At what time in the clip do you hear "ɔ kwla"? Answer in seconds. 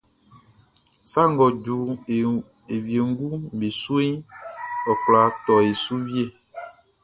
4.89-5.21